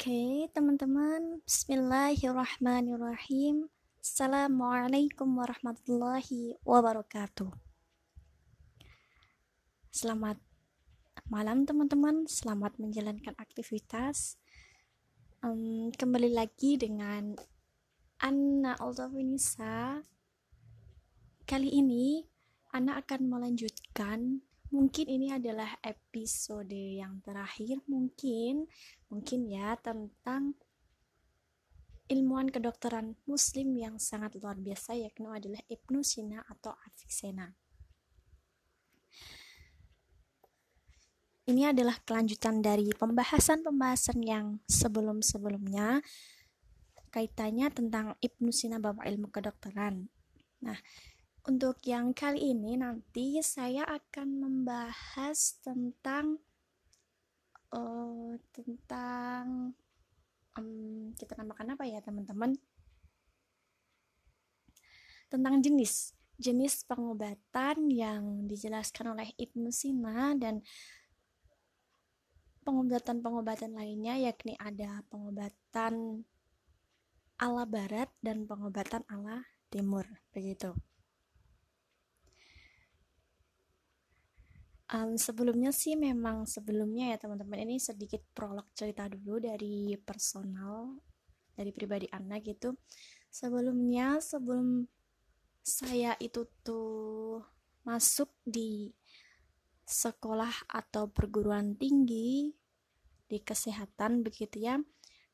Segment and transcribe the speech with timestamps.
[0.00, 1.44] Oke, teman-teman.
[1.44, 3.68] Bismillahirrahmanirrahim.
[4.00, 7.52] Assalamualaikum warahmatullahi wabarakatuh.
[9.92, 10.40] Selamat
[11.28, 12.24] malam, teman-teman.
[12.24, 14.40] Selamat menjalankan aktivitas.
[15.44, 17.36] Um, kembali lagi dengan
[18.24, 20.00] Anna Altafinisa.
[21.44, 22.24] Kali ini,
[22.72, 28.70] Anna akan melanjutkan mungkin ini adalah episode yang terakhir mungkin
[29.10, 30.54] mungkin ya tentang
[32.10, 37.54] ilmuwan kedokteran muslim yang sangat luar biasa yakni adalah Ibnu Sina atau Avicenna.
[41.46, 45.98] Ini adalah kelanjutan dari pembahasan-pembahasan yang sebelum-sebelumnya
[47.10, 50.06] kaitannya tentang Ibnu Sina Bapak Ilmu Kedokteran.
[50.62, 50.78] Nah,
[51.48, 56.36] untuk yang kali ini nanti saya akan membahas tentang
[57.72, 59.72] uh, tentang
[60.58, 62.58] um, kita namakan apa ya teman-teman?
[65.30, 70.64] Tentang jenis jenis pengobatan yang dijelaskan oleh Ibnu Sina dan
[72.64, 76.24] pengobatan-pengobatan lainnya yakni ada pengobatan
[77.36, 80.72] ala barat dan pengobatan ala timur begitu.
[84.90, 90.98] Um, sebelumnya sih memang sebelumnya ya teman-teman ini sedikit prolog cerita dulu dari personal
[91.54, 92.74] dari pribadi anak gitu.
[93.30, 94.82] Sebelumnya sebelum
[95.62, 97.38] saya itu tuh
[97.86, 98.90] masuk di
[99.86, 102.50] sekolah atau perguruan tinggi
[103.30, 104.82] di kesehatan begitu ya.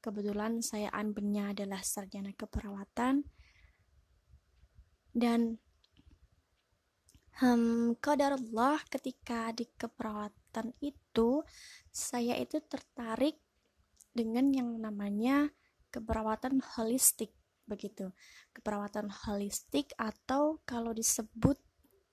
[0.05, 3.25] Kebetulan saya ambilnya adalah sarjana keperawatan
[5.17, 5.57] dan
[7.37, 11.45] Hmm, Allah ketika di keperawatan itu
[11.93, 13.37] saya itu tertarik
[14.17, 15.53] dengan yang namanya
[15.93, 17.37] keperawatan holistik
[17.69, 18.09] begitu.
[18.57, 21.61] Keperawatan holistik atau kalau disebut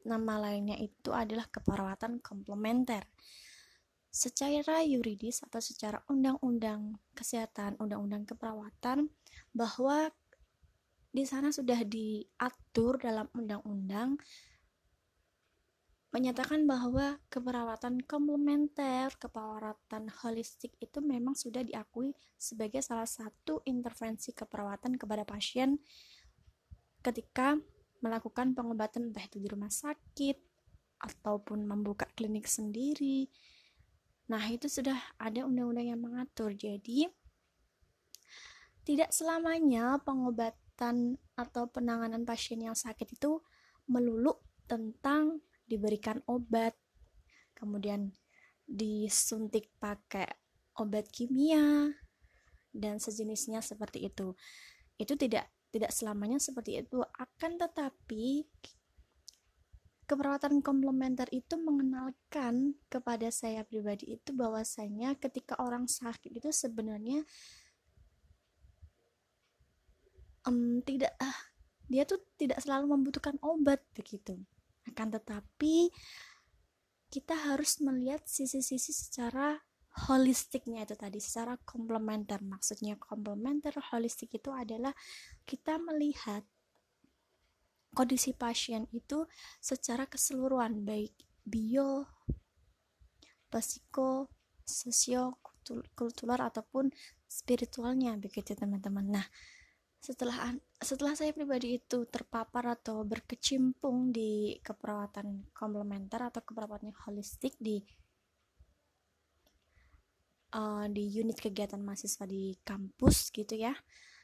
[0.04, 3.08] nama lainnya itu adalah keperawatan komplementer.
[4.12, 9.08] Secara yuridis atau secara undang-undang kesehatan, undang-undang keperawatan
[9.56, 10.12] bahwa
[11.16, 14.20] di sana sudah diatur dalam undang-undang
[16.14, 25.02] menyatakan bahwa keperawatan komplementer, keperawatan holistik itu memang sudah diakui sebagai salah satu intervensi keperawatan
[25.02, 25.82] kepada pasien
[27.02, 27.58] ketika
[28.06, 30.38] melakukan pengobatan entah itu di rumah sakit
[31.02, 33.28] ataupun membuka klinik sendiri.
[34.30, 36.54] Nah, itu sudah ada undang-undang yang mengatur.
[36.56, 37.10] Jadi,
[38.86, 43.42] tidak selamanya pengobatan atau penanganan pasien yang sakit itu
[43.90, 46.76] melulu tentang diberikan obat,
[47.56, 48.12] kemudian
[48.64, 50.28] disuntik pakai
[50.80, 51.92] obat kimia
[52.74, 54.34] dan sejenisnya seperti itu.
[54.98, 58.46] Itu tidak tidak selamanya seperti itu, akan tetapi
[60.04, 67.24] keperawatan komplementer itu mengenalkan kepada saya pribadi itu bahwasanya ketika orang sakit itu sebenarnya
[70.46, 71.34] um, tidak ah
[71.88, 74.38] dia tuh tidak selalu membutuhkan obat begitu
[74.94, 75.90] akan tetapi
[77.10, 79.62] kita harus melihat sisi-sisi secara
[80.10, 82.42] holistiknya itu tadi secara komplementer.
[82.42, 84.94] Maksudnya komplementer holistik itu adalah
[85.46, 86.42] kita melihat
[87.94, 89.30] kondisi pasien itu
[89.62, 91.14] secara keseluruhan baik
[91.46, 92.10] bio
[93.54, 94.34] psiko
[94.66, 95.38] sosio
[95.94, 96.90] kultural ataupun
[97.30, 99.22] spiritualnya begitu teman-teman.
[99.22, 99.28] Nah
[100.02, 107.84] setelah setelah saya pribadi itu terpapar atau berkecimpung di keperawatan komplementer atau keperawatan holistik di
[110.54, 113.74] uh, di unit kegiatan mahasiswa di kampus gitu ya.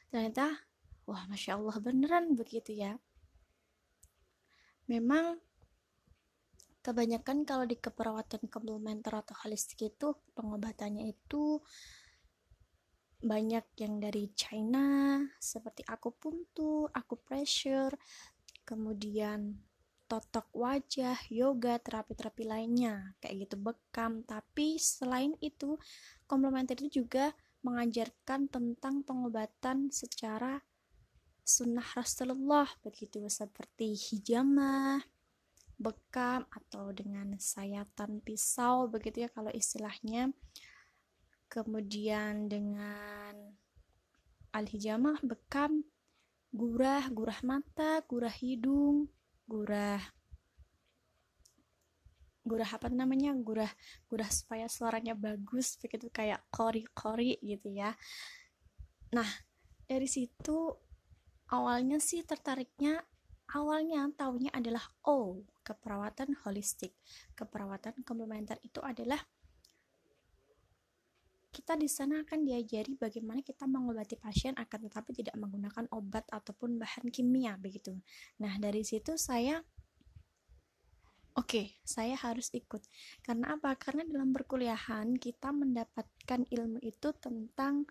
[0.08, 0.54] Ternyata
[1.08, 2.94] wah masya Allah beneran begitu ya.
[4.86, 5.38] Memang
[6.80, 11.60] kebanyakan kalau di keperawatan komplementer atau holistik itu pengobatannya itu
[13.20, 17.92] banyak yang dari China seperti akupuntur, akupressure,
[18.64, 19.60] kemudian
[20.10, 24.26] totok wajah, yoga, terapi-terapi lainnya kayak gitu bekam.
[24.26, 25.78] Tapi selain itu,
[26.26, 27.30] komplementer itu juga
[27.62, 30.58] mengajarkan tentang pengobatan secara
[31.44, 34.98] sunnah Rasulullah begitu seperti hijamah,
[35.80, 40.28] bekam atau dengan sayatan pisau begitu ya kalau istilahnya
[41.50, 43.34] kemudian dengan
[44.54, 45.82] al-hijamah bekam
[46.54, 49.10] gurah gurah mata gurah hidung
[49.50, 50.02] gurah
[52.50, 53.36] gurah apa namanya?
[53.36, 53.70] Gurah
[54.08, 57.92] gurah supaya suaranya bagus begitu kayak kori kori gitu ya.
[59.14, 59.28] Nah
[59.86, 60.74] dari situ
[61.50, 63.02] awalnya sih tertariknya
[63.54, 66.96] awalnya taunya adalah oh keperawatan holistik.
[67.38, 69.20] Keperawatan komplementer itu adalah
[71.50, 76.78] kita di sana akan diajari bagaimana kita mengobati pasien akan tetapi tidak menggunakan obat ataupun
[76.78, 77.98] bahan kimia begitu.
[78.38, 79.58] Nah, dari situ saya
[81.34, 82.86] oke, okay, saya harus ikut.
[83.26, 83.74] Karena apa?
[83.74, 87.86] Karena dalam perkuliahan kita mendapatkan ilmu itu tentang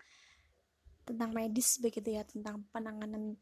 [1.04, 3.36] tentang medis begitu ya, tentang penanganan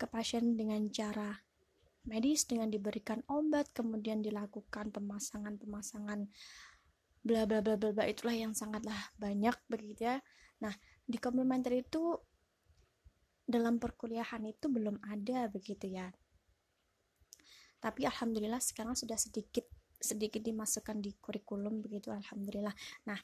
[0.00, 1.36] ke pasien dengan cara
[2.02, 6.26] medis dengan diberikan obat, kemudian dilakukan pemasangan-pemasangan
[7.22, 10.16] bla bla bla bla itulah yang sangatlah banyak begitu ya.
[10.58, 10.74] Nah
[11.06, 12.18] di komplementer itu
[13.46, 16.10] dalam perkuliahan itu belum ada begitu ya.
[17.82, 19.66] Tapi alhamdulillah sekarang sudah sedikit
[20.02, 22.74] sedikit dimasukkan di kurikulum begitu alhamdulillah.
[23.06, 23.18] Nah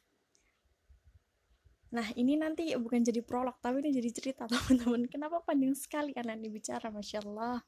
[1.88, 5.10] nah ini nanti bukan jadi prolog tapi ini jadi cerita teman-teman.
[5.10, 7.58] Kenapa panjang sekali anak ini bicara masya Allah.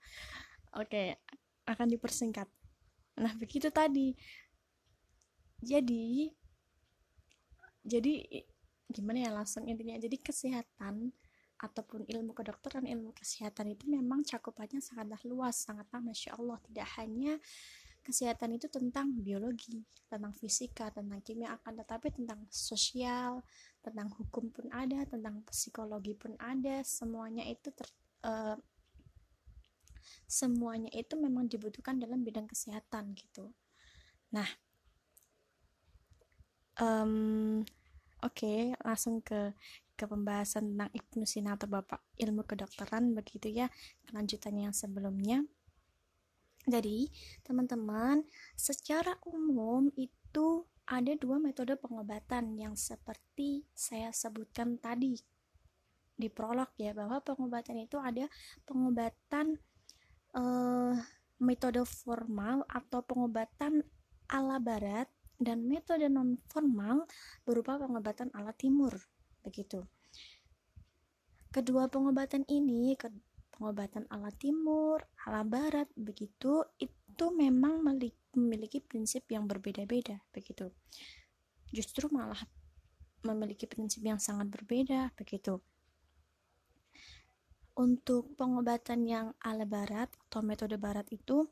[0.79, 1.19] Oke
[1.67, 2.47] akan dipersingkat.
[3.19, 4.15] Nah begitu tadi
[5.61, 6.33] jadi
[7.85, 8.45] jadi
[8.91, 9.97] gimana ya langsung intinya.
[9.97, 11.15] Jadi kesehatan
[11.61, 16.59] ataupun ilmu kedokteran ilmu kesehatan itu memang cakupannya sangatlah luas sangatlah masya Allah.
[16.67, 17.39] Tidak hanya
[18.01, 23.45] kesehatan itu tentang biologi tentang fisika tentang kimia akan tetapi tentang sosial
[23.85, 26.83] tentang hukum pun ada tentang psikologi pun ada.
[26.83, 27.87] Semuanya itu ter,
[28.25, 28.57] uh,
[30.25, 33.53] semuanya itu memang dibutuhkan dalam bidang kesehatan gitu.
[34.33, 34.49] Nah
[36.81, 37.61] um,
[38.25, 39.53] oke okay, langsung ke
[39.95, 43.69] ke pembahasan tentang Ibnu Sina atau Bapak ilmu kedokteran begitu ya
[44.09, 45.45] kelanjutannya yang sebelumnya.
[46.65, 47.13] Jadi
[47.45, 48.25] teman-teman
[48.57, 55.21] secara umum itu ada dua metode pengobatan yang seperti saya sebutkan tadi.
[56.17, 58.25] Di prolog ya bahwa pengobatan itu ada
[58.65, 59.61] pengobatan
[60.33, 60.97] uh,
[61.41, 63.85] metode formal atau pengobatan
[64.33, 65.09] ala barat
[65.41, 67.09] dan metode non formal
[67.49, 68.93] berupa pengobatan ala timur
[69.41, 69.89] begitu.
[71.51, 73.09] Kedua pengobatan ini ke
[73.57, 77.81] pengobatan ala timur ala barat begitu itu memang
[78.37, 80.69] memiliki prinsip yang berbeda-beda begitu.
[81.73, 82.39] Justru malah
[83.25, 85.61] memiliki prinsip yang sangat berbeda begitu.
[87.81, 91.49] Untuk pengobatan yang ala barat atau metode barat itu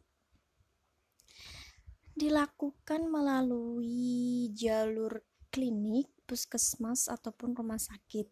[2.19, 5.23] dilakukan melalui jalur
[5.55, 8.27] klinik, puskesmas, ataupun rumah sakit.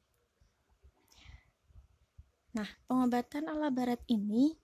[2.58, 4.58] Nah, pengobatan ala barat ini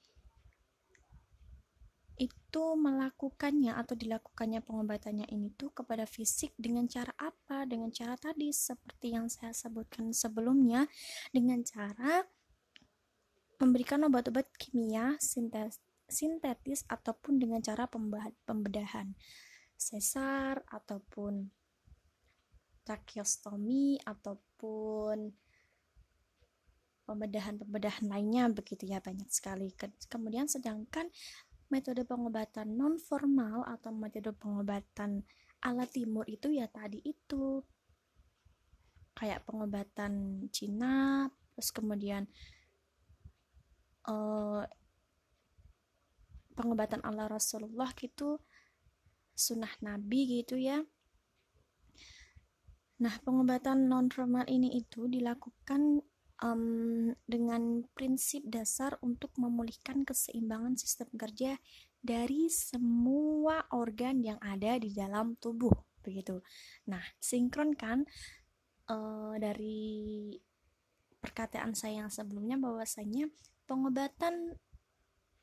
[2.18, 7.64] itu melakukannya atau dilakukannya pengobatannya ini tuh kepada fisik dengan cara apa?
[7.64, 10.84] Dengan cara tadi seperti yang saya sebutkan sebelumnya
[11.30, 12.26] dengan cara
[13.62, 17.88] memberikan obat-obat kimia sintetis sintetis ataupun dengan cara
[18.44, 19.16] pembedahan.
[19.74, 21.50] Sesar ataupun
[22.84, 25.32] tracheostomi ataupun
[27.02, 29.74] pembedahan-pembedahan lainnya begitu ya banyak sekali.
[30.06, 31.10] Kemudian sedangkan
[31.72, 35.24] metode pengobatan non formal atau metode pengobatan
[35.64, 37.62] ala timur itu ya tadi itu.
[39.12, 42.24] Kayak pengobatan Cina terus kemudian
[44.08, 44.64] uh,
[46.52, 48.38] pengobatan Allah Rasulullah gitu
[49.32, 50.84] sunnah Nabi gitu ya.
[53.02, 56.04] Nah pengobatan non formal ini itu dilakukan
[56.38, 61.58] um, dengan prinsip dasar untuk memulihkan keseimbangan sistem kerja
[61.98, 66.42] dari semua organ yang ada di dalam tubuh begitu.
[66.86, 68.06] Nah sinkron kan
[68.90, 70.34] uh, dari
[71.22, 73.30] perkataan saya yang sebelumnya bahwasanya
[73.70, 74.58] pengobatan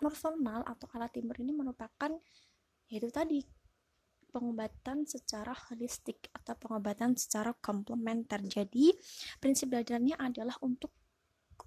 [0.02, 2.12] normal atau alat timur ini merupakan
[2.90, 3.46] yaitu tadi
[4.30, 8.42] pengobatan secara holistik atau pengobatan secara komplementer.
[8.46, 8.94] Jadi,
[9.42, 10.94] prinsip belajarnya adalah untuk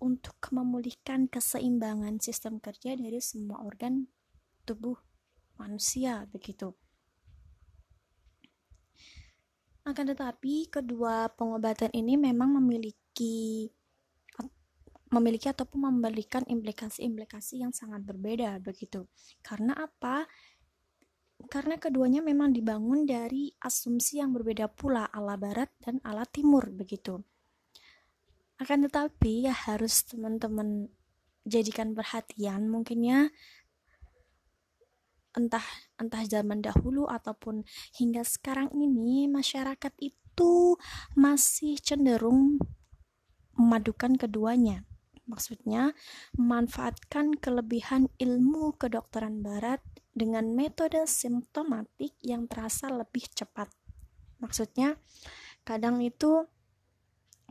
[0.03, 4.11] untuk memulihkan keseimbangan sistem kerja dari semua organ
[4.67, 4.99] tubuh
[5.61, 6.75] manusia begitu.
[9.83, 13.67] Akan tetapi kedua pengobatan ini memang memiliki
[15.13, 19.05] memiliki ataupun memberikan implikasi-implikasi yang sangat berbeda begitu.
[19.45, 20.25] Karena apa?
[21.53, 27.21] Karena keduanya memang dibangun dari asumsi yang berbeda pula ala barat dan ala timur begitu.
[28.57, 30.89] Akan tetapi ya harus teman-teman
[31.45, 33.21] jadikan perhatian mungkin ya
[35.33, 35.65] entah
[35.97, 37.67] entah zaman dahulu ataupun
[37.97, 40.77] hingga sekarang ini masyarakat itu
[41.19, 42.61] masih cenderung
[43.57, 44.87] memadukan keduanya.
[45.27, 45.95] Maksudnya,
[46.35, 49.79] memanfaatkan kelebihan ilmu kedokteran barat
[50.13, 53.71] dengan metode simptomatik yang terasa lebih cepat.
[54.43, 54.99] Maksudnya,
[55.63, 56.47] kadang itu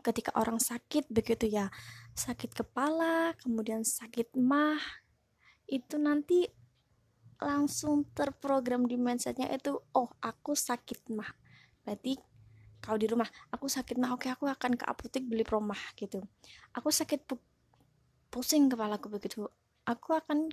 [0.04, 1.72] ketika orang sakit begitu ya,
[2.14, 4.82] sakit kepala, kemudian sakit mah,
[5.72, 6.52] itu nanti
[7.42, 11.34] langsung terprogram di mindsetnya itu oh aku sakit mah
[11.82, 12.22] berarti
[12.78, 16.22] kalau di rumah aku sakit mah oke aku akan ke apotek beli promah gitu
[16.78, 17.26] aku sakit
[18.32, 19.46] pusing kepalaku begitu.
[19.86, 20.50] Aku akan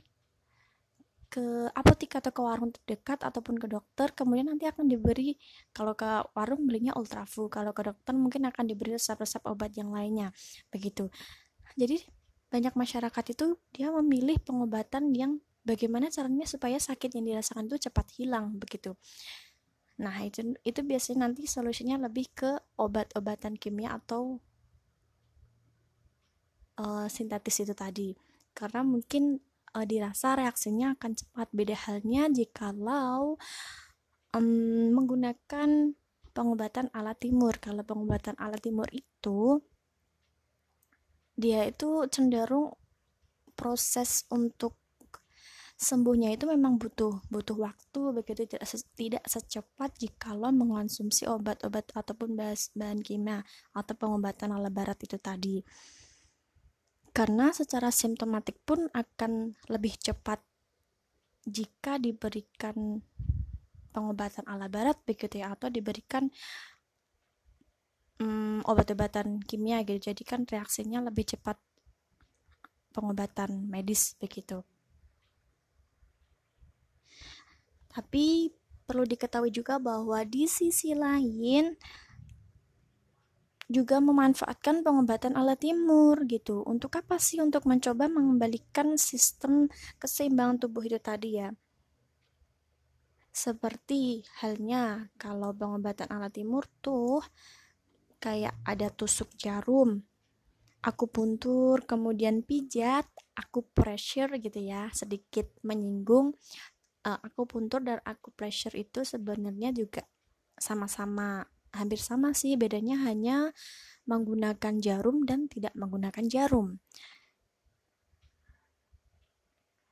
[1.28, 5.36] ke apotek atau ke warung terdekat ataupun ke dokter kemudian nanti akan diberi
[5.76, 10.32] kalau ke warung belinya ultrafu kalau ke dokter mungkin akan diberi resep-resep obat yang lainnya
[10.72, 11.12] begitu.
[11.76, 12.00] Jadi
[12.48, 15.36] banyak masyarakat itu dia memilih pengobatan yang
[15.68, 18.96] bagaimana caranya supaya sakit yang dirasakan itu cepat hilang begitu.
[20.00, 24.40] Nah itu itu biasanya nanti solusinya lebih ke obat-obatan kimia atau
[26.78, 28.14] uh, sintetis itu tadi.
[28.54, 29.38] Karena mungkin
[29.74, 31.48] uh, dirasa reaksinya akan cepat.
[31.52, 33.36] Beda halnya jikalau
[34.34, 35.92] um, menggunakan
[36.32, 37.58] pengobatan ala timur.
[37.58, 39.60] Kalau pengobatan ala timur itu
[41.38, 42.74] dia itu cenderung
[43.54, 44.74] proses untuk
[45.78, 48.00] sembuhnya itu memang butuh butuh waktu.
[48.10, 48.66] Begitu tidak
[48.98, 52.34] tidak secepat jikalau mengonsumsi obat-obat ataupun
[52.74, 55.62] bahan kimia atau pengobatan ala barat itu tadi
[57.18, 60.38] karena secara simptomatik pun akan lebih cepat
[61.42, 63.02] jika diberikan
[63.90, 66.30] pengobatan ala barat begitu ya atau diberikan
[68.22, 70.14] um, obat-obatan kimia gitu.
[70.14, 71.58] Jadi kan reaksinya lebih cepat
[72.94, 74.62] pengobatan medis begitu.
[77.90, 78.54] Tapi
[78.86, 81.74] perlu diketahui juga bahwa di sisi lain
[83.68, 86.64] juga memanfaatkan pengobatan ala timur gitu.
[86.64, 87.38] Untuk apa sih?
[87.44, 89.68] Untuk mencoba mengembalikan sistem
[90.00, 91.52] keseimbangan tubuh itu tadi ya.
[93.28, 97.22] Seperti halnya kalau pengobatan ala timur tuh
[98.18, 100.02] kayak ada tusuk jarum,
[100.82, 103.06] aku puntur, kemudian pijat,
[103.38, 106.34] aku pressure gitu ya, sedikit menyinggung
[107.06, 108.02] uh, akupuntur dan
[108.34, 110.02] pressure itu sebenarnya juga
[110.58, 113.52] sama-sama hampir sama sih bedanya hanya
[114.08, 116.80] menggunakan jarum dan tidak menggunakan jarum.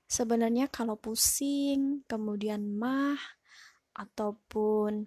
[0.09, 3.21] Sebenarnya kalau pusing kemudian mah
[3.93, 5.05] ataupun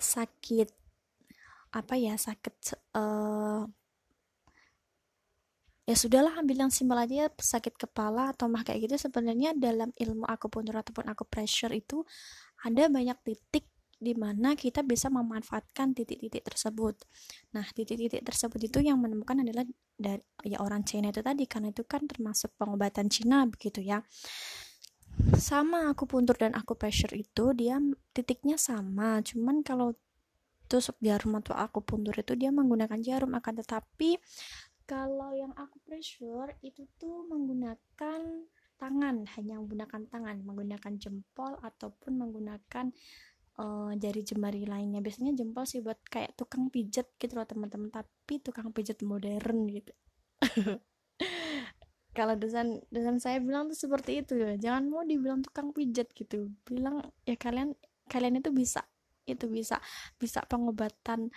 [0.00, 0.68] sakit
[1.70, 2.54] apa ya sakit
[2.98, 3.62] uh,
[5.86, 9.06] ya sudahlah ambil yang simpel aja sakit kepala atau mah kayak gitu.
[9.06, 12.02] Sebenarnya dalam ilmu akupuntur ataupun aku pressure itu
[12.66, 13.69] ada banyak titik
[14.00, 16.96] di mana kita bisa memanfaatkan titik-titik tersebut.
[17.52, 19.68] Nah, titik-titik tersebut itu yang menemukan adalah
[20.00, 24.00] dari ya orang Cina itu tadi karena itu kan termasuk pengobatan Cina begitu ya.
[25.36, 27.76] Sama aku puntur dan aku pressure itu dia
[28.16, 29.92] titiknya sama, cuman kalau
[30.70, 34.16] tusuk jarum atau aku puntur itu dia menggunakan jarum akan tetapi
[34.86, 38.46] kalau yang aku pressure itu tuh menggunakan
[38.78, 42.94] tangan hanya menggunakan tangan menggunakan jempol ataupun menggunakan
[43.60, 45.04] uh, jari jemari lainnya.
[45.04, 47.92] Biasanya jempol sih buat kayak tukang pijat gitu loh teman-teman.
[47.92, 49.92] Tapi tukang pijat modern gitu.
[52.16, 54.56] Kalau dosen dosen saya bilang tuh seperti itu ya.
[54.56, 56.48] Jangan mau dibilang tukang pijat gitu.
[56.64, 57.76] Bilang ya kalian
[58.08, 58.88] kalian itu bisa.
[59.28, 59.78] Itu bisa.
[60.16, 61.28] Bisa pengobatan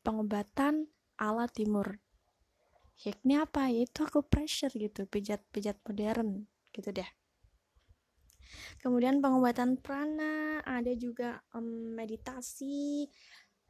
[0.00, 0.88] pengobatan
[1.20, 2.00] ala timur.
[3.04, 3.68] Yakni apa?
[3.68, 5.04] Yaitu aku pressure gitu.
[5.04, 7.08] Pijat-pijat modern gitu deh
[8.80, 13.06] kemudian pengobatan prana ada juga um, meditasi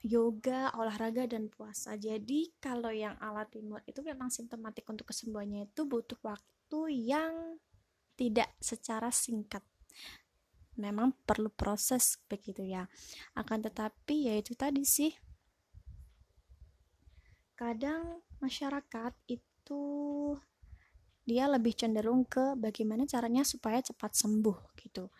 [0.06, 1.98] yoga olahraga dan puasa.
[1.98, 7.58] Jadi kalau yang alat timur itu memang simptomatik untuk kesembuhannya itu butuh waktu yang
[8.14, 9.62] tidak secara singkat.
[10.76, 12.84] Memang perlu proses begitu ya.
[13.34, 15.12] Akan tetapi ya itu tadi sih.
[17.56, 19.82] Kadang masyarakat itu
[21.26, 25.10] dia lebih cenderung ke bagaimana caranya supaya cepat sembuh gitu.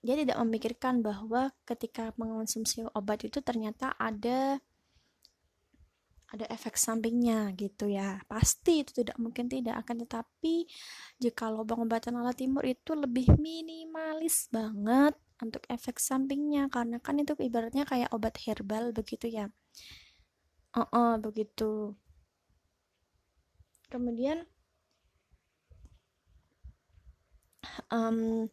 [0.00, 4.62] Dia tidak memikirkan bahwa ketika mengonsumsi obat itu ternyata ada
[6.30, 8.22] ada efek sampingnya gitu ya.
[8.30, 10.70] Pasti itu tidak mungkin tidak akan tetapi
[11.18, 17.82] jika pengobatan ala timur itu lebih minimalis banget untuk efek sampingnya karena kan itu ibaratnya
[17.82, 19.50] kayak obat herbal begitu ya.
[20.70, 21.98] Oh, -uh, begitu
[23.90, 24.46] kemudian
[27.90, 28.46] um,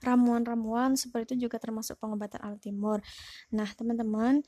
[0.00, 3.04] ramuan-ramuan seperti itu juga termasuk pengobatan al timur.
[3.52, 4.40] Nah, teman-teman,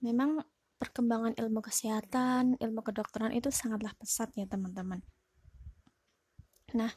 [0.00, 0.40] memang
[0.80, 5.04] perkembangan ilmu kesehatan, ilmu kedokteran itu sangatlah pesat ya, teman-teman.
[6.72, 6.92] Nah,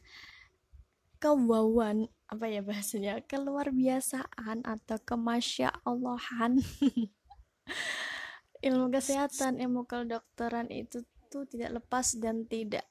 [1.20, 6.60] kewawan apa ya bahasanya keluar biasaan atau kemasya Allahan
[8.68, 12.84] ilmu kesehatan ilmu kedokteran itu tuh tidak lepas dan tidak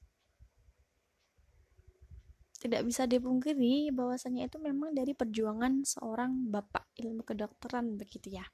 [2.57, 8.47] tidak bisa dipungkiri bahwasanya itu memang dari perjuangan seorang bapak ilmu kedokteran begitu ya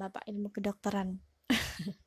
[0.00, 1.20] bapak ilmu kedokteran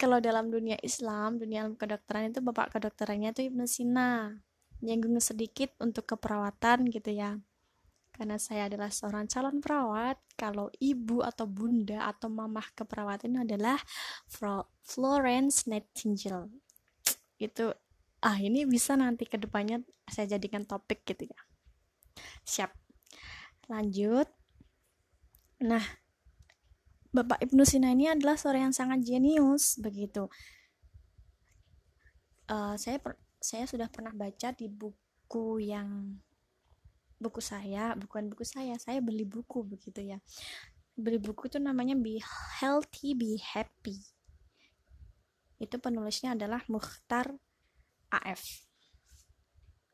[0.00, 4.32] kalau dalam dunia Islam, dunia ilmu kedokteran itu bapak kedokterannya itu Ibnu Sina.
[4.80, 7.36] Nyinggung sedikit untuk keperawatan gitu ya.
[8.08, 13.76] Karena saya adalah seorang calon perawat, kalau ibu atau bunda atau mamah keperawatan adalah
[14.80, 16.48] Florence Nightingale.
[17.40, 17.72] Itu
[18.20, 21.40] ah ini bisa nanti ke depannya saya jadikan topik gitu ya.
[22.44, 22.70] Siap.
[23.72, 24.28] Lanjut.
[25.64, 25.82] Nah,
[27.10, 30.28] Bapak Ibnu Sina ini adalah seorang yang sangat jenius begitu.
[32.50, 36.18] Uh, saya per, saya sudah pernah baca di buku yang
[37.20, 40.18] buku saya, bukan buku saya, saya beli buku begitu ya.
[40.96, 42.20] Beli buku itu namanya Be
[42.60, 44.19] Healthy, Be Happy.
[45.60, 47.36] Itu penulisnya adalah Mukhtar
[48.10, 48.42] AF.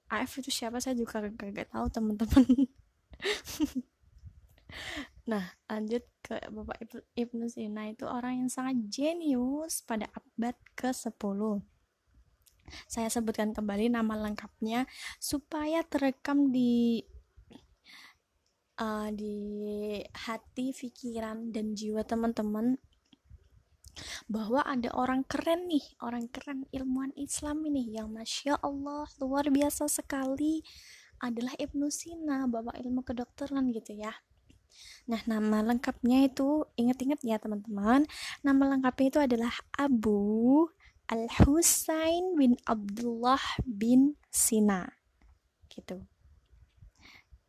[0.08, 2.46] AF itu siapa saya juga gak tahu teman-teman.
[5.26, 6.86] Nah, lanjut ke Bapak
[7.18, 11.40] Ibnu Sina itu orang yang sangat jenius pada abad ke-10.
[12.86, 14.86] Saya sebutkan kembali nama lengkapnya
[15.18, 17.02] supaya terekam di
[18.78, 19.34] uh, di
[20.14, 22.78] hati, pikiran dan jiwa teman-teman
[24.28, 29.88] bahwa ada orang keren nih, orang keren ilmuwan Islam ini yang masya Allah luar biasa
[29.88, 30.60] sekali
[31.20, 34.12] adalah Ibnu Sina, bapak ilmu kedokteran gitu ya.
[35.08, 38.04] Nah, nama lengkapnya itu ingat-ingat ya teman-teman.
[38.44, 40.66] Nama lengkapnya itu adalah Abu
[41.06, 44.84] Al-Husain bin Abdullah bin Sina.
[45.70, 46.02] Gitu.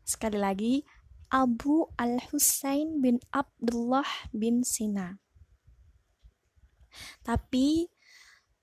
[0.07, 0.75] Sekali lagi,
[1.27, 5.19] Abu Al-Husain bin Abdullah bin Sina.
[7.23, 7.89] Tapi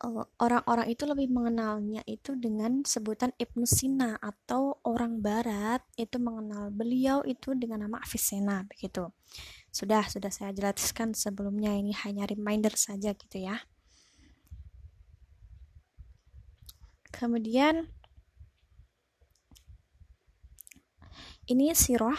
[0.04, 6.68] Eh, orang-orang itu lebih mengenalnya itu dengan sebutan Ibnu Sina atau orang barat itu mengenal
[6.74, 9.08] beliau itu dengan nama Avicenna begitu.
[9.72, 13.64] Sudah, sudah saya jelaskan sebelumnya ini hanya reminder saja gitu ya.
[17.14, 17.88] Kemudian
[21.48, 22.18] ini sirah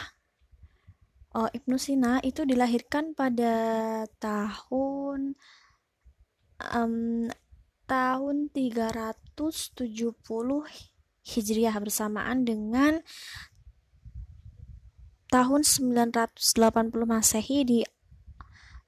[1.38, 3.54] oh, Ibnu Sina itu dilahirkan pada
[4.17, 5.36] tahun
[6.60, 7.28] um,
[7.86, 9.36] tahun 370
[11.26, 13.02] Hijriah bersamaan dengan
[15.34, 16.38] tahun 980
[17.04, 17.80] Masehi di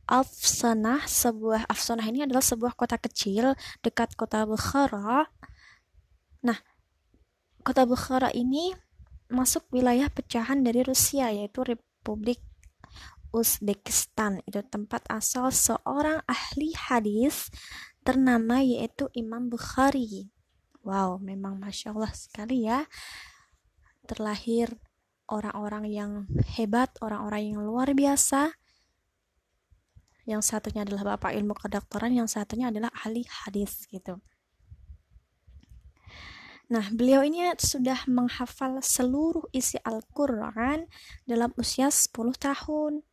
[0.08, 5.28] Afsanah sebuah Afsanah ini adalah sebuah kota kecil dekat kota Bukhara.
[6.48, 6.58] Nah
[7.68, 8.72] kota Bukhara ini
[9.28, 12.40] masuk wilayah pecahan dari Rusia yaitu Republik
[13.36, 17.52] Uzbekistan itu tempat asal seorang ahli hadis
[18.02, 20.32] ternama yaitu Imam Bukhari.
[20.88, 22.88] Wow, memang masya Allah sekali ya.
[24.08, 24.80] Terlahir
[25.28, 26.12] orang-orang yang
[26.56, 28.56] hebat, orang-orang yang luar biasa.
[30.24, 34.20] Yang satunya adalah bapak ilmu kedokteran, yang satunya adalah ahli hadis gitu.
[36.68, 40.84] Nah, beliau ini sudah menghafal seluruh isi Al-Quran
[41.24, 43.08] dalam usia 10 tahun.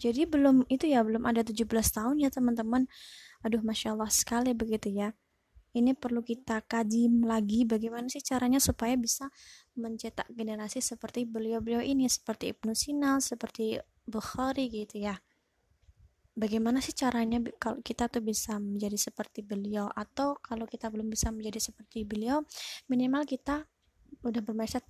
[0.00, 2.88] Jadi belum itu ya, belum ada 17 tahun ya teman-teman.
[3.44, 5.12] Aduh, masya Allah sekali begitu ya.
[5.70, 9.30] Ini perlu kita kaji lagi bagaimana sih caranya supaya bisa
[9.78, 15.14] mencetak generasi seperti beliau-beliau ini, seperti Ibnu Sina, seperti Bukhari gitu ya.
[16.34, 21.30] Bagaimana sih caranya kalau kita tuh bisa menjadi seperti beliau atau kalau kita belum bisa
[21.30, 22.42] menjadi seperti beliau,
[22.90, 23.62] minimal kita
[24.26, 24.82] udah bermindset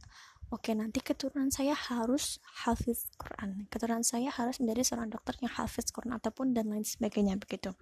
[0.50, 5.88] oke nanti keturunan saya harus hafiz Quran keturunan saya harus menjadi seorang dokter yang hafiz
[5.94, 7.74] Quran ataupun dan lain sebagainya begitu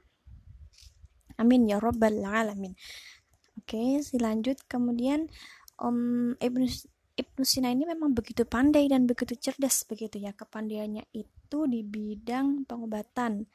[1.39, 2.75] Amin ya robbal alamin.
[3.55, 5.31] Oke, silanjut kemudian
[5.79, 6.67] Om Ibnu
[7.15, 12.67] Ibnu Sina ini memang begitu pandai dan begitu cerdas begitu ya kepandaiannya itu di bidang
[12.67, 13.47] pengobatan.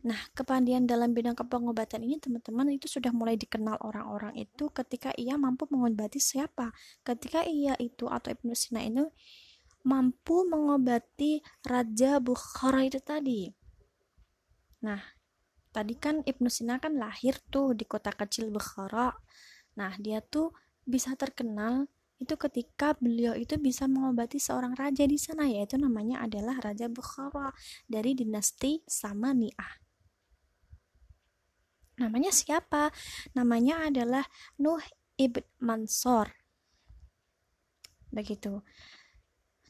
[0.00, 5.36] Nah, kepandaian dalam bidang pengobatan ini teman-teman itu sudah mulai dikenal orang-orang itu ketika ia
[5.36, 6.72] mampu mengobati siapa?
[7.04, 9.04] Ketika ia itu atau Ibnu Sina ini
[9.84, 13.52] mampu mengobati Raja Bukhara itu tadi
[14.80, 15.00] Nah,
[15.72, 19.12] tadi kan Ibnu Sina kan lahir tuh di kota kecil Bukhara.
[19.76, 20.56] Nah, dia tuh
[20.88, 21.84] bisa terkenal
[22.20, 27.52] itu ketika beliau itu bisa mengobati seorang raja di sana yaitu namanya adalah Raja Bukhara
[27.88, 29.89] dari dinasti Samaniyah.
[32.00, 32.88] Namanya siapa?
[33.36, 34.24] Namanya adalah
[34.56, 34.80] Nuh
[35.20, 36.32] ibn Mansur.
[38.08, 38.64] Begitu.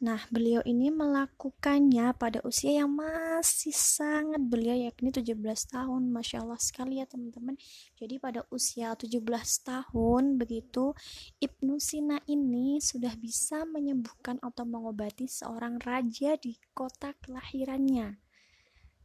[0.01, 5.37] Nah, beliau ini melakukannya pada usia yang masih sangat belia yakni 17
[5.69, 6.09] tahun.
[6.09, 7.61] Masya Allah sekali ya teman-teman.
[8.01, 9.21] Jadi pada usia 17
[9.61, 10.97] tahun begitu
[11.37, 18.17] Ibnu Sina ini sudah bisa menyembuhkan atau mengobati seorang raja di kota kelahirannya.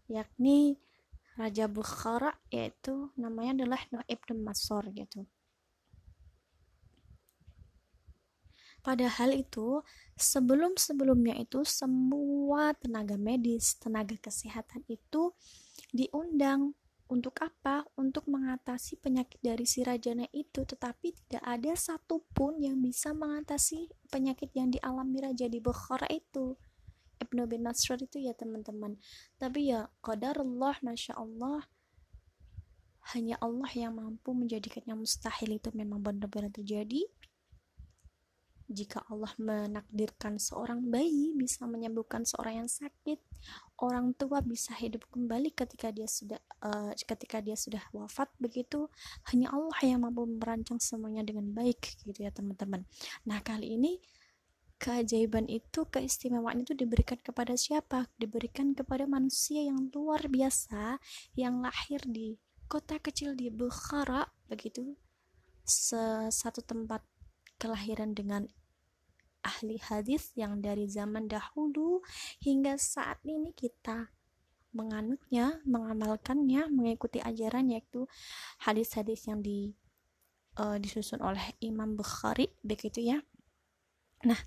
[0.08, 0.80] Yakni
[1.36, 5.28] Raja Bukhara yaitu namanya adalah Nuh ibn Masor gitu.
[8.86, 9.82] Padahal itu
[10.14, 15.34] sebelum-sebelumnya itu semua tenaga medis, tenaga kesehatan itu
[15.90, 16.78] diundang
[17.10, 17.86] untuk apa?
[17.98, 24.54] Untuk mengatasi penyakit dari si rajana itu, tetapi tidak ada satupun yang bisa mengatasi penyakit
[24.54, 26.54] yang dialami raja di Bukhara itu.
[27.22, 29.00] Ibnu bin Nasr itu ya teman-teman.
[29.40, 31.66] Tapi ya qadar Allah, masya Allah,
[33.14, 37.06] hanya Allah yang mampu menjadikannya mustahil itu memang benar-benar terjadi
[38.66, 43.22] jika Allah menakdirkan seorang bayi bisa menyembuhkan seorang yang sakit,
[43.78, 48.90] orang tua bisa hidup kembali ketika dia sudah uh, ketika dia sudah wafat begitu,
[49.30, 52.82] hanya Allah yang mampu merancang semuanya dengan baik gitu ya teman-teman.
[53.30, 54.02] Nah, kali ini
[54.86, 58.06] keajaiban itu, keistimewaan itu diberikan kepada siapa?
[58.22, 61.02] Diberikan kepada manusia yang luar biasa
[61.34, 62.38] yang lahir di
[62.70, 64.94] kota kecil di Bukhara begitu
[66.30, 67.02] satu tempat
[67.58, 68.46] kelahiran dengan
[69.42, 72.06] ahli hadis yang dari zaman dahulu
[72.42, 74.14] hingga saat ini kita
[74.76, 78.06] menganutnya, mengamalkannya, mengikuti ajaran yaitu
[78.62, 79.74] hadis-hadis yang di
[80.60, 83.24] uh, disusun oleh Imam Bukhari begitu ya.
[84.26, 84.40] Nah,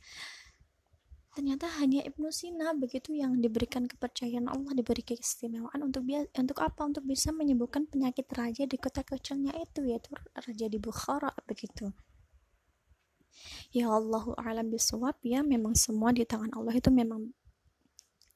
[1.38, 6.02] ternyata hanya Ibnu Sina begitu yang diberikan kepercayaan Allah diberi keistimewaan untuk
[6.34, 6.82] untuk apa?
[6.82, 11.94] Untuk bisa menyembuhkan penyakit raja di kota kecilnya itu yaitu raja di Bukhara begitu.
[13.70, 17.30] Ya Allahu alam bisawab ya memang semua di tangan Allah itu memang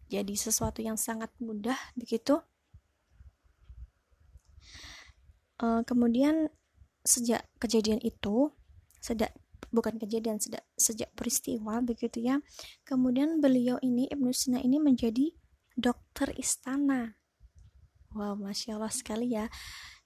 [0.06, 2.38] jadi sesuatu yang sangat mudah begitu.
[5.58, 6.50] Uh, kemudian
[7.02, 8.50] sejak kejadian itu
[9.02, 9.34] sejak
[9.70, 12.42] bukan kejadian sejak, sejak peristiwa begitu ya
[12.82, 15.30] kemudian beliau ini Ibnu Sina ini menjadi
[15.78, 17.14] dokter istana
[18.16, 19.46] wow masya Allah sekali ya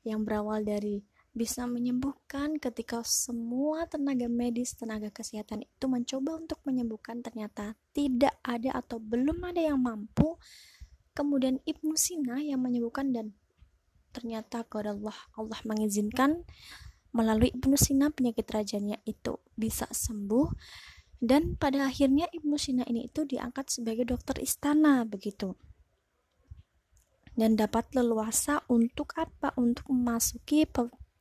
[0.07, 1.03] yang berawal dari
[1.37, 8.73] bisa menyembuhkan ketika semua tenaga medis, tenaga kesehatan itu mencoba untuk menyembuhkan ternyata tidak ada
[8.81, 10.41] atau belum ada yang mampu.
[11.13, 13.37] Kemudian Ibnu Sina yang menyembuhkan dan
[14.17, 16.41] ternyata kepada Allah Allah mengizinkan
[17.17, 20.53] melalui Ibnu Sina penyakit rajanya itu bisa sembuh
[21.17, 25.57] dan pada akhirnya Ibnu Sina ini itu diangkat sebagai dokter istana begitu
[27.37, 29.53] dan dapat leluasa untuk apa?
[29.61, 30.65] Untuk memasuki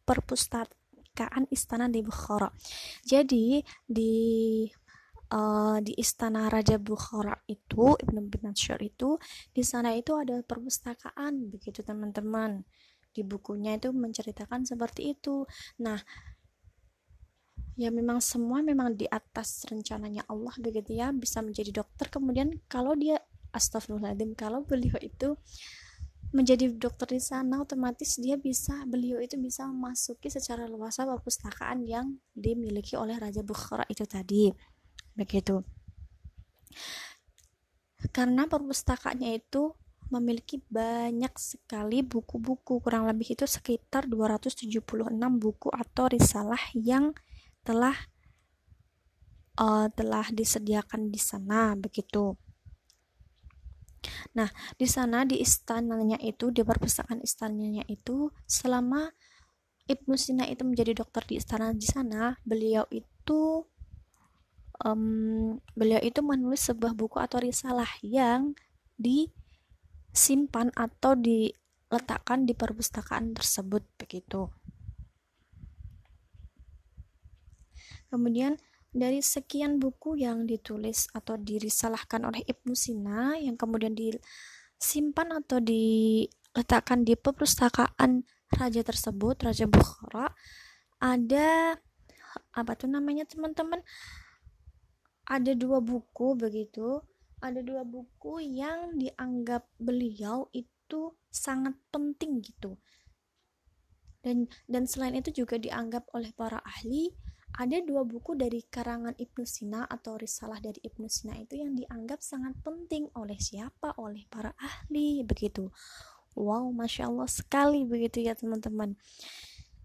[0.07, 2.49] perpustakaan istana di Bukhara.
[3.03, 4.65] Jadi di
[5.35, 9.19] uh, di istana Raja Bukhara itu Ibnu bin Natsir itu
[9.51, 12.63] di sana itu ada perpustakaan begitu teman-teman.
[13.15, 15.47] Di bukunya itu menceritakan seperti itu.
[15.79, 15.95] Nah,
[17.79, 22.11] ya memang semua memang di atas rencananya Allah begitu ya bisa menjadi dokter.
[22.11, 23.23] Kemudian kalau dia
[23.55, 25.39] astagfirullahaladzim kalau beliau itu
[26.35, 32.19] menjadi dokter di sana otomatis dia bisa beliau itu bisa memasuki secara luas perpustakaan yang
[32.35, 34.51] dimiliki oleh Raja Bukhara itu tadi.
[35.15, 35.63] Begitu.
[38.11, 39.71] Karena perpustakaannya itu
[40.19, 42.79] memiliki banyak sekali buku-buku.
[42.79, 44.81] Kurang lebih itu sekitar 276
[45.39, 47.11] buku atau risalah yang
[47.65, 47.95] telah
[49.59, 52.35] uh, telah disediakan di sana begitu.
[54.37, 59.09] Nah, di sana di istananya itu, di perpustakaan istananya itu, selama
[59.85, 63.65] Ibnu Sina itu menjadi dokter di istana di sana, beliau itu
[64.81, 68.57] um, beliau itu menulis sebuah buku atau risalah yang
[70.15, 74.47] disimpan atau diletakkan di perpustakaan tersebut begitu.
[78.07, 78.55] Kemudian
[78.95, 87.03] dari sekian buku yang ditulis atau dirisalahkan oleh Ibnu Sina yang kemudian disimpan atau diletakkan
[87.03, 88.23] di perpustakaan
[88.55, 90.31] raja tersebut, Raja Bukhara,
[91.03, 91.75] ada
[92.55, 93.83] apa tuh namanya teman-teman?
[95.27, 97.03] Ada dua buku begitu,
[97.45, 102.81] ada dua buku yang dianggap beliau itu sangat penting gitu.
[104.25, 107.13] Dan dan selain itu juga dianggap oleh para ahli
[107.55, 112.19] ada dua buku dari karangan Ibnu Sina atau risalah dari Ibnu Sina itu yang dianggap
[112.19, 113.95] sangat penting oleh siapa?
[114.01, 115.69] Oleh para ahli begitu.
[116.35, 118.97] Wow masya Allah sekali begitu ya teman-teman.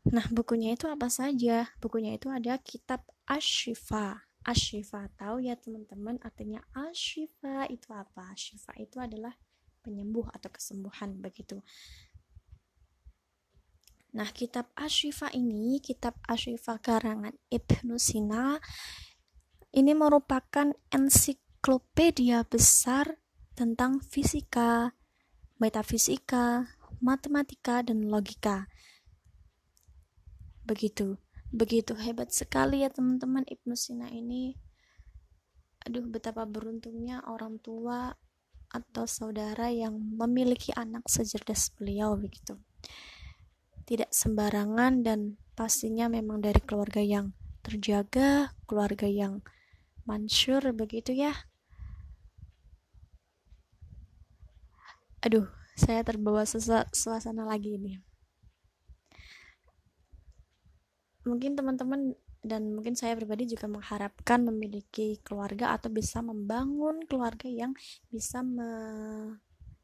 [0.09, 1.71] Nah bukunya itu apa saja?
[1.79, 6.17] Bukunya itu ada kitab Ashifa Ashifa tahu ya teman-teman?
[6.25, 8.33] Artinya Ashifa itu apa?
[8.33, 9.37] Ashifa itu adalah
[9.85, 11.61] penyembuh atau kesembuhan begitu.
[14.11, 18.59] Nah, kitab Ashifa ini, kitab Ashifa karangan Ibnu Sina,
[19.71, 23.23] ini merupakan ensiklopedia besar
[23.55, 24.99] tentang fisika,
[25.63, 28.67] metafisika, matematika, dan logika.
[30.67, 31.15] Begitu,
[31.51, 34.55] begitu hebat sekali ya teman-teman Ibnu Sina ini.
[35.87, 38.15] Aduh, betapa beruntungnya orang tua
[38.71, 42.55] atau saudara yang memiliki anak secerdas beliau begitu
[43.91, 47.35] tidak sembarangan dan pastinya memang dari keluarga yang
[47.67, 49.43] terjaga, keluarga yang
[50.07, 51.35] mansur begitu ya.
[55.27, 57.99] Aduh, saya terbawa suasana lagi ini.
[61.25, 67.77] Mungkin teman-teman dan mungkin saya pribadi juga mengharapkan memiliki keluarga atau bisa membangun keluarga yang
[68.09, 68.71] bisa me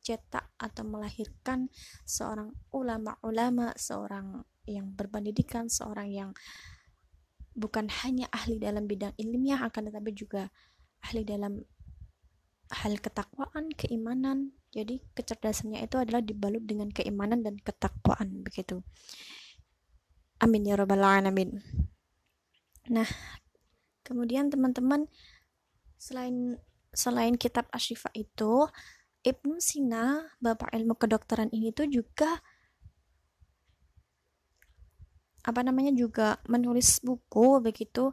[0.07, 1.67] mencetak atau melahirkan
[2.07, 6.31] seorang ulama-ulama, seorang yang berpendidikan, seorang yang
[7.59, 10.47] bukan hanya ahli dalam bidang ilmiah akan tetapi juga
[11.03, 11.59] ahli dalam
[12.71, 14.55] hal ketakwaan, keimanan.
[14.71, 18.87] Jadi kecerdasannya itu adalah dibalut dengan keimanan dan ketakwaan begitu.
[20.37, 21.65] Amin ya rabbal alamin.
[22.93, 23.09] Nah,
[24.05, 25.09] kemudian teman-teman
[25.97, 26.61] selain
[26.93, 28.69] selain kitab Ashifa itu
[29.27, 32.39] Ibnu Sina, bapak ilmu kedokteran ini tuh juga
[35.47, 38.11] apa namanya juga menulis buku begitu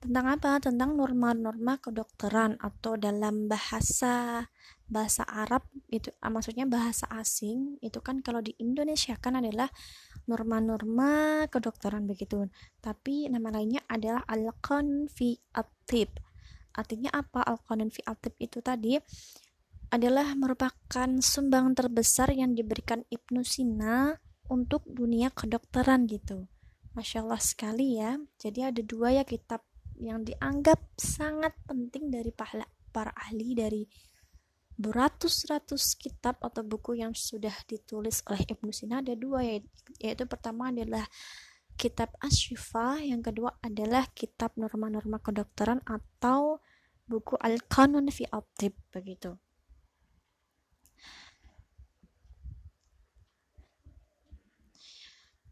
[0.00, 0.60] tentang apa?
[0.60, 4.46] Tentang norma-norma kedokteran atau dalam bahasa
[4.86, 9.66] bahasa Arab itu ah, maksudnya bahasa asing itu kan kalau di Indonesia kan adalah
[10.30, 12.46] norma-norma kedokteran begitu.
[12.78, 15.10] Tapi nama lainnya adalah al-qanun
[15.54, 16.10] atib.
[16.76, 18.98] Artinya apa al-qanun atib itu tadi?
[19.90, 24.18] adalah merupakan sumbang terbesar yang diberikan Ibnu Sina
[24.50, 26.50] untuk dunia kedokteran gitu.
[26.96, 28.18] Masya Allah sekali ya.
[28.40, 29.62] Jadi ada dua ya kitab
[29.96, 33.82] yang dianggap sangat penting dari para ahli dari
[34.76, 39.40] beratus-ratus kitab atau buku yang sudah ditulis oleh Ibnu Sina ada dua
[39.96, 41.08] yaitu pertama adalah
[41.80, 46.60] kitab Ashifa yang kedua adalah kitab norma-norma kedokteran atau
[47.08, 49.36] buku Al-Qanun fi Atib begitu.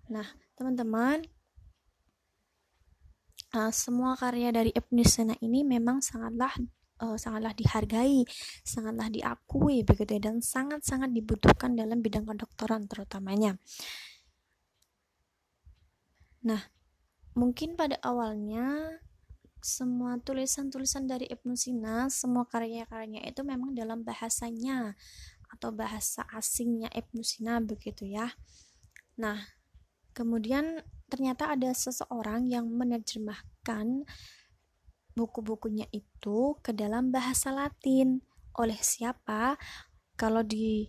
[0.05, 0.29] Nah,
[0.61, 1.25] teman-teman,
[3.55, 6.53] uh, semua karya dari Ibnu Sina ini memang sangatlah
[7.01, 8.27] uh, sangatlah dihargai,
[8.67, 13.57] sangatlah diakui begitu dan sangat-sangat dibutuhkan dalam bidang kedokteran terutamanya.
[16.45, 16.61] Nah,
[17.33, 19.01] mungkin pada awalnya
[19.65, 24.93] semua tulisan-tulisan dari Ibnu Sina, semua karya-karyanya itu memang dalam bahasanya
[25.49, 28.37] atau bahasa asingnya Ibnu Sina begitu ya.
[29.17, 29.41] Nah,
[30.15, 34.07] Kemudian ternyata ada seseorang yang menerjemahkan
[35.15, 38.23] buku-bukunya itu ke dalam bahasa Latin.
[38.55, 39.59] Oleh siapa?
[40.15, 40.87] Kalau di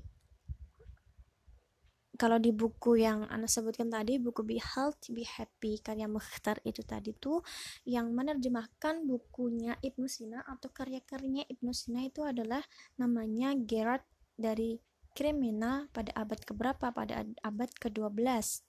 [2.16, 6.80] kalau di buku yang Anda sebutkan tadi, buku Be Healthy, Be Happy, karya Mukhtar itu
[6.80, 7.44] tadi tuh,
[7.84, 12.64] yang menerjemahkan bukunya Ibnu Sina atau karya-karyanya Ibnu Sina itu adalah
[12.96, 14.08] namanya Gerard
[14.40, 14.80] dari
[15.12, 16.96] Kremena pada abad keberapa?
[16.96, 18.64] Pada abad ke-12.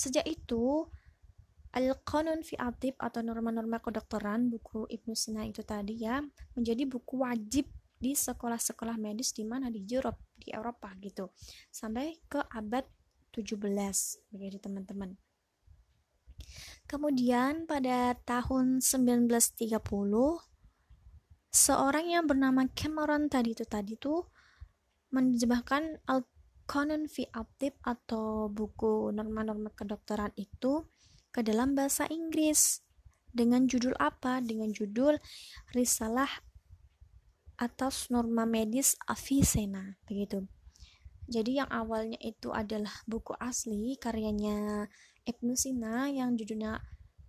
[0.00, 0.88] Sejak itu,
[1.76, 6.24] Al-Qanun fi Atib atau norma-norma kedokteran buku Ibnu Sina itu tadi ya
[6.56, 7.68] menjadi buku wajib
[8.00, 11.28] di sekolah-sekolah medis di mana di Eropa di Eropa gitu
[11.68, 12.88] sampai ke abad
[13.36, 13.60] 17
[14.32, 15.14] begitu teman-teman.
[16.88, 19.78] Kemudian pada tahun 1930
[21.54, 24.26] seorang yang bernama Cameron tadi itu tadi tuh
[25.14, 26.02] menerjemahkan
[26.70, 27.26] Conan V.
[27.34, 30.86] Aptip atau buku norma-norma kedokteran itu
[31.34, 32.86] ke dalam bahasa Inggris
[33.34, 34.38] dengan judul apa?
[34.38, 35.18] Dengan judul
[35.74, 36.30] Risalah
[37.58, 40.46] atas norma medis Avicenna begitu.
[41.26, 44.86] Jadi yang awalnya itu adalah buku asli karyanya
[45.26, 46.78] Ibnu Sina yang judulnya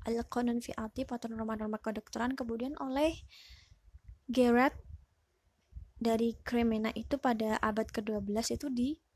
[0.06, 3.18] Al-Qanun fi Atib atau norma-norma kedokteran kemudian oleh
[4.30, 4.78] Gerard
[5.98, 8.70] dari Cremena itu pada abad ke-12 itu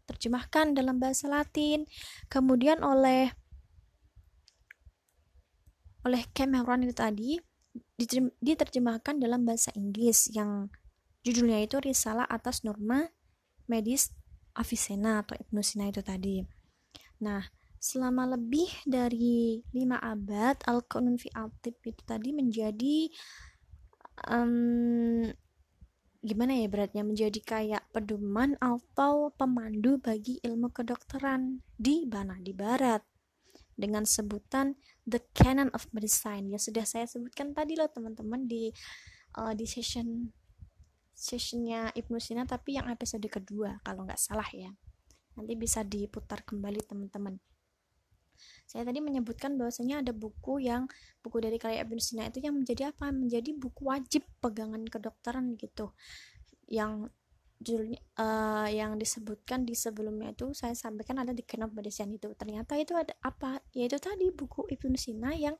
[0.05, 1.89] diterjemahkan dalam bahasa Latin.
[2.29, 3.33] Kemudian oleh
[6.05, 7.41] oleh Cameron itu tadi
[8.39, 10.69] diterjemahkan dalam bahasa Inggris yang
[11.25, 13.09] judulnya itu Risalah atas Norma
[13.65, 14.13] Medis
[14.53, 16.45] Avicenna atau Ibnu Sina itu tadi.
[17.25, 17.41] Nah,
[17.81, 21.33] selama lebih dari lima abad Al-Qanun fi
[21.65, 23.09] itu tadi menjadi
[24.29, 25.25] um,
[26.25, 27.05] gimana ya beratnya?
[27.05, 33.05] Menjadi kayak pedoman atau pemandu bagi ilmu kedokteran di mana di barat.
[33.75, 36.49] Dengan sebutan The Canon of Medicine.
[36.49, 38.71] Ya sudah saya sebutkan tadi loh teman-teman di
[39.37, 40.31] uh, di session
[41.15, 44.71] sessionnya Ibnu Sina tapi yang episode kedua kalau nggak salah ya.
[45.35, 47.37] Nanti bisa diputar kembali teman-teman
[48.65, 50.89] saya tadi menyebutkan bahwasanya ada buku yang
[51.21, 53.11] buku dari karya Ibnu Sina itu yang menjadi apa?
[53.11, 55.93] Menjadi buku wajib pegangan kedokteran gitu.
[56.69, 57.13] Yang
[57.55, 62.31] judulnya uh, yang disebutkan di sebelumnya itu saya sampaikan ada di Canon Medicine itu.
[62.35, 63.63] Ternyata itu ada apa?
[63.71, 65.55] Yaitu tadi buku Ibnu Sina yang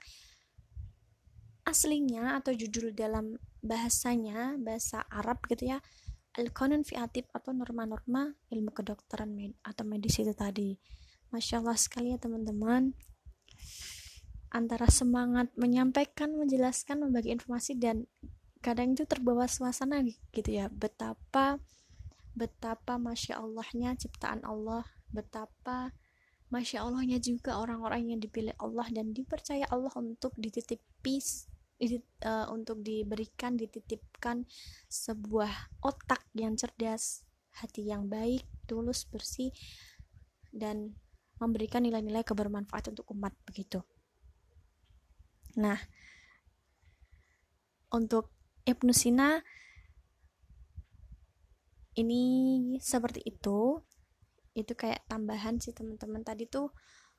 [1.66, 5.82] aslinya atau judul dalam bahasanya bahasa Arab gitu ya
[6.38, 9.34] Al-Qanun fi atau norma-norma ilmu kedokteran
[9.66, 10.78] atau medis itu tadi
[11.36, 12.96] Masya Allah sekali ya teman-teman.
[14.56, 18.08] Antara semangat menyampaikan, menjelaskan, membagi informasi dan
[18.64, 20.00] kadang itu terbawa suasana
[20.32, 20.72] gitu ya.
[20.72, 21.60] Betapa
[22.36, 25.96] betapa masya Allahnya ciptaan Allah betapa
[26.52, 31.24] masya Allahnya juga orang-orang yang dipilih Allah dan dipercaya Allah untuk dititipi
[32.28, 34.44] uh, untuk diberikan dititipkan
[34.92, 37.24] sebuah otak yang cerdas
[37.56, 39.56] hati yang baik tulus bersih
[40.52, 41.00] dan
[41.42, 43.84] memberikan nilai-nilai kebermanfaat untuk umat begitu.
[45.60, 45.80] Nah
[47.92, 48.32] untuk
[48.66, 49.40] Ibnu Sina
[51.96, 52.24] ini
[52.80, 53.80] seperti itu.
[54.56, 56.24] Itu kayak tambahan sih teman-teman.
[56.24, 56.72] Tadi tuh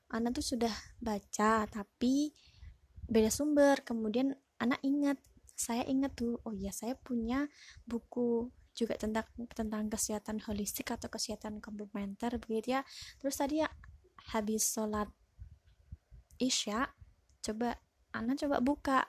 [0.09, 2.33] anak tuh sudah baca tapi
[3.09, 3.81] beda sumber.
[3.81, 5.17] Kemudian anak ingat
[5.57, 7.49] saya ingat tuh oh ya saya punya
[7.89, 9.25] buku juga tentang
[9.57, 12.81] tentang kesehatan holistik atau kesehatan komplementer begitu ya.
[13.17, 13.69] Terus tadi ya
[14.33, 15.09] habis sholat
[16.37, 16.91] isya
[17.41, 17.79] coba
[18.13, 18.99] anak coba buka.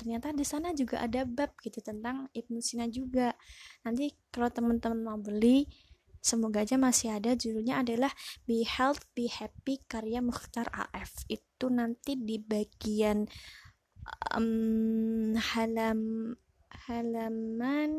[0.00, 3.36] Ternyata di sana juga ada bab gitu tentang Ibnu Sina juga.
[3.84, 5.68] Nanti kalau teman-teman mau beli
[6.24, 7.36] semoga aja masih ada.
[7.36, 8.08] Judulnya adalah
[8.48, 13.28] Be Health Be Happy karya Mukhtar AF itu nanti di bagian
[14.32, 16.32] um, halam
[16.88, 17.92] halaman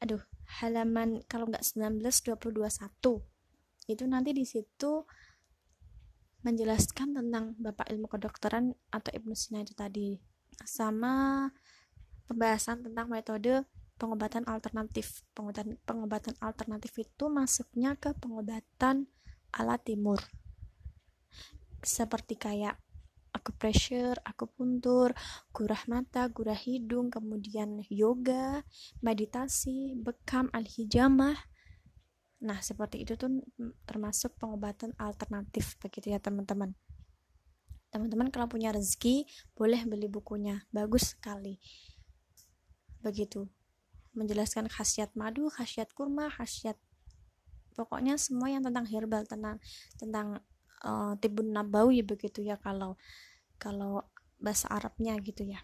[0.00, 0.22] aduh
[0.60, 3.29] halaman kalau nggak 19 22 1
[3.94, 5.04] itu nanti di situ
[6.40, 10.16] menjelaskan tentang Bapak Ilmu Kedokteran atau Ibnu Sina itu tadi
[10.64, 11.46] sama
[12.24, 13.68] pembahasan tentang metode
[14.00, 15.20] pengobatan alternatif.
[15.36, 19.04] Pengobatan pengobatan alternatif itu masuknya ke pengobatan
[19.52, 20.24] ala timur.
[21.84, 22.80] Seperti kayak
[23.30, 25.14] acupressure, akupuntur,
[25.54, 28.66] gurah mata, gurah hidung, kemudian yoga,
[29.00, 31.38] meditasi, bekam, al-hijamah,
[32.40, 33.44] Nah, seperti itu tuh
[33.84, 36.72] termasuk pengobatan alternatif begitu ya, teman-teman.
[37.92, 40.64] Teman-teman kalau punya rezeki, boleh beli bukunya.
[40.72, 41.60] Bagus sekali.
[43.04, 43.44] Begitu.
[44.16, 46.80] Menjelaskan khasiat madu, khasiat kurma, khasiat
[47.74, 49.56] pokoknya semua yang tentang herbal, tentang
[49.96, 50.42] tentang
[50.84, 53.00] uh, tibun nabawi begitu ya kalau
[53.56, 54.04] kalau
[54.40, 55.60] bahasa Arabnya gitu ya.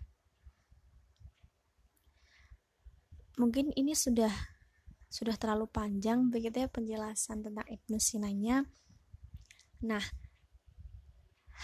[3.36, 4.32] Mungkin ini sudah
[5.06, 8.66] sudah terlalu panjang begitu ya penjelasan tentang Ibnu Sinanya.
[9.86, 10.02] Nah,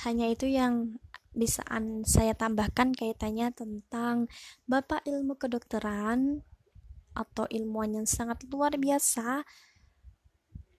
[0.07, 0.99] hanya itu yang
[1.33, 1.65] bisa
[2.05, 4.29] saya tambahkan kaitannya tentang
[4.69, 6.45] Bapak ilmu kedokteran
[7.13, 9.45] atau ilmuwan yang sangat luar biasa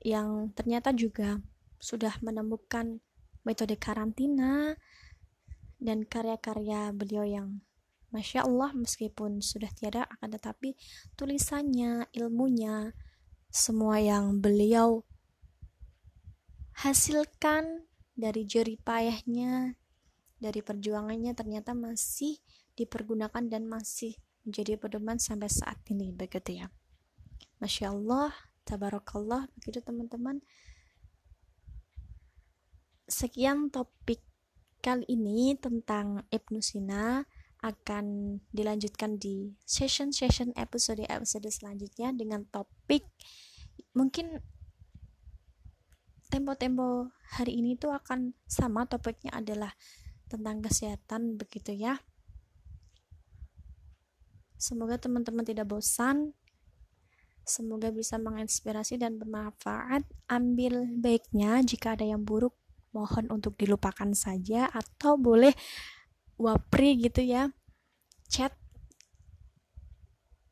[0.04, 1.42] yang ternyata juga
[1.78, 3.02] sudah menemukan
[3.46, 4.78] metode karantina
[5.78, 7.48] dan karya-karya beliau yang
[8.14, 10.78] Masya Allah meskipun sudah tiada akan tetapi
[11.18, 12.94] tulisannya, ilmunya,
[13.50, 15.02] semua yang beliau
[16.78, 19.74] hasilkan dari jeripayahnya,
[20.38, 22.38] dari perjuangannya ternyata masih
[22.78, 24.14] dipergunakan dan masih
[24.46, 26.68] menjadi pedoman sampai saat ini begitu ya.
[27.58, 28.30] Masya Allah,
[28.62, 30.44] tabarakallah begitu teman-teman.
[33.10, 34.22] Sekian topik
[34.84, 37.24] kali ini tentang Ibnu Sina
[37.64, 43.08] akan dilanjutkan di session-session episode-episode selanjutnya dengan topik
[43.96, 44.44] mungkin
[46.28, 49.72] tempo-tempo hari ini tuh akan sama topiknya adalah
[50.28, 52.04] tentang kesehatan begitu ya
[54.64, 56.32] Semoga teman-teman tidak bosan.
[57.44, 60.08] Semoga bisa menginspirasi dan bermanfaat.
[60.32, 62.56] Ambil baiknya jika ada yang buruk,
[62.96, 65.52] mohon untuk dilupakan saja atau boleh
[66.44, 67.56] wapri gitu ya.
[68.28, 68.52] Chat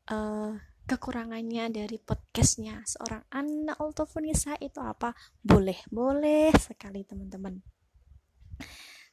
[0.08, 0.56] uh,
[0.88, 5.12] kekurangannya dari podcastnya seorang Anna Altofunisa itu apa?
[5.44, 7.60] Boleh, boleh sekali teman-teman.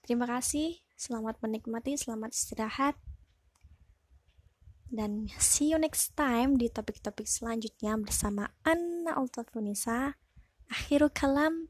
[0.04, 2.96] Terima kasih, selamat menikmati, selamat istirahat.
[4.90, 10.18] Dan see you next time di topik-topik selanjutnya bersama Anna Altafunisa.
[10.66, 11.70] Akhirul kalam.